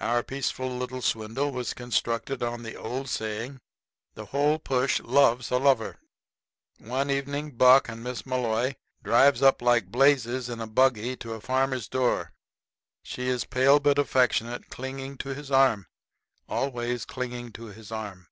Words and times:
Our 0.00 0.22
peaceful 0.22 0.70
little 0.74 1.02
swindle 1.02 1.52
was 1.52 1.74
constructed 1.74 2.42
on 2.42 2.62
the 2.62 2.76
old 2.76 3.10
saying: 3.10 3.60
"The 4.14 4.24
whole 4.24 4.58
push 4.58 5.00
loves 5.00 5.50
a 5.50 5.58
lover." 5.58 5.98
One 6.78 7.10
evening 7.10 7.58
Buck 7.58 7.86
and 7.90 8.02
Miss 8.02 8.24
Malloy 8.24 8.76
drives 9.04 9.42
up 9.42 9.60
like 9.60 9.90
blazes 9.90 10.48
in 10.48 10.62
a 10.62 10.66
buggy 10.66 11.14
to 11.16 11.34
a 11.34 11.42
farmer's 11.42 11.88
door. 11.88 12.32
She 13.02 13.28
is 13.28 13.44
pale 13.44 13.78
but 13.78 13.98
affectionate, 13.98 14.70
clinging 14.70 15.18
to 15.18 15.34
his 15.34 15.50
arm 15.50 15.88
always 16.48 17.04
clinging 17.04 17.52
to 17.52 17.64
his 17.66 17.92
arm. 17.92 18.28